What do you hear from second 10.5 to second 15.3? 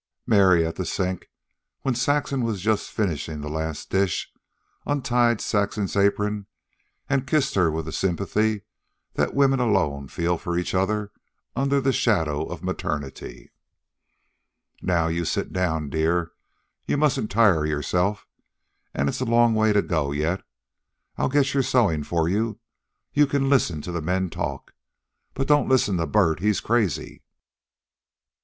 each other under the shadow of maternity. "Now you